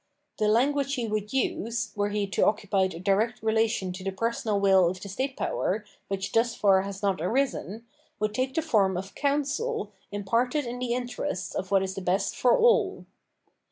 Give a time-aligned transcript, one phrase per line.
[0.39, 4.59] The language he would use, were he to occupy a direct relation to the personal
[4.59, 7.85] will of the state power, which thus far has not arisen,
[8.19, 12.35] would take the form of "counsel" imparted in the interests of what is the best
[12.35, 13.05] for all.